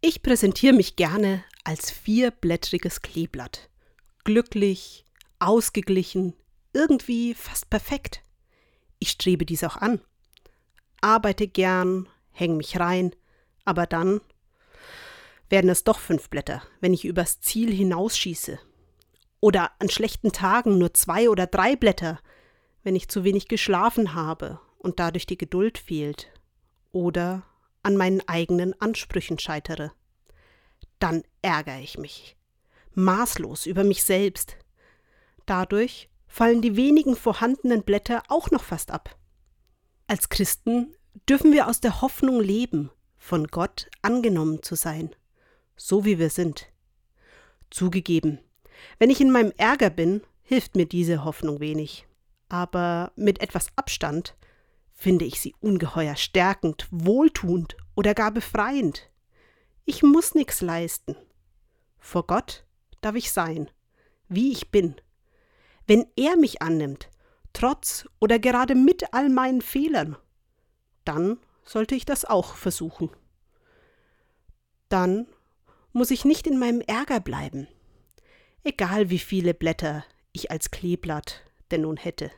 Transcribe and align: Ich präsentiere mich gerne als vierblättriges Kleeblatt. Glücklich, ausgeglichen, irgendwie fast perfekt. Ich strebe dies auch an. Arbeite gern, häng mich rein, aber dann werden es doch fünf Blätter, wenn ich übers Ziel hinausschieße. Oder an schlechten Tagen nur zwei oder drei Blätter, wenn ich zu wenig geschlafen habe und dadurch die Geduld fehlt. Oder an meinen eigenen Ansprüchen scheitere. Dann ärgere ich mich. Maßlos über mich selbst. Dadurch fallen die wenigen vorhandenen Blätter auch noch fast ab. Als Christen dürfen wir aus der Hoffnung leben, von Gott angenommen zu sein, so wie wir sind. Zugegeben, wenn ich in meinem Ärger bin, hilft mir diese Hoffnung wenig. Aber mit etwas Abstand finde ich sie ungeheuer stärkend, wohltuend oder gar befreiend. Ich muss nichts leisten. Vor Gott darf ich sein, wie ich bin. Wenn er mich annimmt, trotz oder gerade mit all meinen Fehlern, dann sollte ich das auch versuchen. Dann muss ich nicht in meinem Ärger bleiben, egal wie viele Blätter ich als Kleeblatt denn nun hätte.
Ich 0.00 0.22
präsentiere 0.22 0.74
mich 0.74 0.94
gerne 0.94 1.42
als 1.64 1.90
vierblättriges 1.90 3.02
Kleeblatt. 3.02 3.68
Glücklich, 4.22 5.04
ausgeglichen, 5.40 6.34
irgendwie 6.72 7.34
fast 7.34 7.68
perfekt. 7.68 8.22
Ich 9.00 9.10
strebe 9.10 9.44
dies 9.44 9.64
auch 9.64 9.76
an. 9.76 10.00
Arbeite 11.00 11.48
gern, 11.48 12.08
häng 12.30 12.56
mich 12.56 12.78
rein, 12.78 13.10
aber 13.64 13.86
dann 13.86 14.20
werden 15.48 15.68
es 15.68 15.82
doch 15.82 15.98
fünf 15.98 16.30
Blätter, 16.30 16.62
wenn 16.80 16.94
ich 16.94 17.04
übers 17.04 17.40
Ziel 17.40 17.72
hinausschieße. 17.72 18.60
Oder 19.40 19.72
an 19.80 19.88
schlechten 19.88 20.30
Tagen 20.30 20.78
nur 20.78 20.94
zwei 20.94 21.28
oder 21.28 21.48
drei 21.48 21.74
Blätter, 21.74 22.20
wenn 22.84 22.94
ich 22.94 23.08
zu 23.08 23.24
wenig 23.24 23.48
geschlafen 23.48 24.14
habe 24.14 24.60
und 24.78 25.00
dadurch 25.00 25.26
die 25.26 25.38
Geduld 25.38 25.76
fehlt. 25.76 26.28
Oder 26.92 27.42
an 27.82 27.96
meinen 27.96 28.26
eigenen 28.28 28.78
Ansprüchen 28.80 29.38
scheitere. 29.38 29.92
Dann 30.98 31.22
ärgere 31.42 31.80
ich 31.80 31.98
mich. 31.98 32.36
Maßlos 32.94 33.66
über 33.66 33.84
mich 33.84 34.02
selbst. 34.02 34.56
Dadurch 35.46 36.08
fallen 36.26 36.60
die 36.62 36.76
wenigen 36.76 37.16
vorhandenen 37.16 37.82
Blätter 37.82 38.22
auch 38.28 38.50
noch 38.50 38.64
fast 38.64 38.90
ab. 38.90 39.16
Als 40.06 40.28
Christen 40.28 40.94
dürfen 41.28 41.52
wir 41.52 41.68
aus 41.68 41.80
der 41.80 42.00
Hoffnung 42.00 42.40
leben, 42.40 42.90
von 43.16 43.46
Gott 43.46 43.88
angenommen 44.02 44.62
zu 44.62 44.74
sein, 44.74 45.14
so 45.76 46.04
wie 46.04 46.18
wir 46.18 46.30
sind. 46.30 46.68
Zugegeben, 47.70 48.38
wenn 48.98 49.10
ich 49.10 49.20
in 49.20 49.30
meinem 49.30 49.52
Ärger 49.56 49.90
bin, 49.90 50.22
hilft 50.42 50.76
mir 50.76 50.86
diese 50.86 51.24
Hoffnung 51.24 51.60
wenig. 51.60 52.06
Aber 52.48 53.12
mit 53.16 53.40
etwas 53.40 53.68
Abstand 53.76 54.34
finde 54.98 55.24
ich 55.24 55.40
sie 55.40 55.54
ungeheuer 55.60 56.16
stärkend, 56.16 56.88
wohltuend 56.90 57.76
oder 57.94 58.14
gar 58.14 58.32
befreiend. 58.32 59.08
Ich 59.84 60.02
muss 60.02 60.34
nichts 60.34 60.60
leisten. 60.60 61.16
Vor 61.98 62.26
Gott 62.26 62.66
darf 63.00 63.14
ich 63.14 63.32
sein, 63.32 63.70
wie 64.28 64.52
ich 64.52 64.70
bin. 64.70 64.96
Wenn 65.86 66.04
er 66.16 66.36
mich 66.36 66.60
annimmt, 66.60 67.08
trotz 67.52 68.06
oder 68.18 68.38
gerade 68.38 68.74
mit 68.74 69.14
all 69.14 69.30
meinen 69.30 69.62
Fehlern, 69.62 70.16
dann 71.04 71.38
sollte 71.64 71.94
ich 71.94 72.04
das 72.04 72.24
auch 72.24 72.56
versuchen. 72.56 73.08
Dann 74.88 75.26
muss 75.92 76.10
ich 76.10 76.24
nicht 76.24 76.46
in 76.46 76.58
meinem 76.58 76.80
Ärger 76.80 77.20
bleiben, 77.20 77.68
egal 78.64 79.10
wie 79.10 79.18
viele 79.18 79.54
Blätter 79.54 80.04
ich 80.32 80.50
als 80.50 80.70
Kleeblatt 80.70 81.42
denn 81.70 81.82
nun 81.82 81.96
hätte. 81.96 82.30